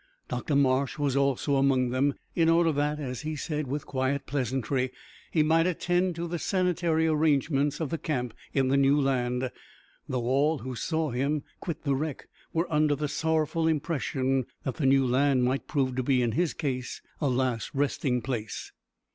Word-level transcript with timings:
Dr 0.29 0.55
Marsh 0.55 0.97
was 0.97 1.15
also 1.15 1.57
among 1.57 1.89
them, 1.89 2.15
in 2.33 2.49
order 2.49 2.71
that, 2.71 2.99
as 2.99 3.21
he 3.21 3.35
said 3.35 3.67
with 3.67 3.85
quiet 3.85 4.25
pleasantry, 4.25 4.91
he 5.29 5.43
might 5.43 5.67
attend 5.67 6.15
to 6.15 6.27
the 6.27 6.39
sanitary 6.39 7.05
arrangements 7.05 7.79
of 7.79 7.91
the 7.91 7.99
camp 7.99 8.33
in 8.51 8.69
the 8.69 8.77
new 8.77 8.99
land, 8.99 9.51
though 10.09 10.25
all 10.25 10.57
who 10.57 10.73
saw 10.73 11.11
him 11.11 11.43
quit 11.59 11.83
the 11.83 11.93
wreck 11.93 12.27
were 12.51 12.65
under 12.73 12.95
the 12.95 13.07
sorrowful 13.07 13.67
impression 13.67 14.47
that 14.63 14.77
the 14.77 14.87
new 14.87 15.05
land 15.05 15.47
would 15.47 15.67
prove 15.67 15.93
to 15.95 16.01
be 16.01 16.23
in 16.23 16.31
his 16.31 16.55
case 16.55 17.03
a 17.21 17.29
last 17.29 17.69
resting 17.75 18.23
place. 18.23 18.71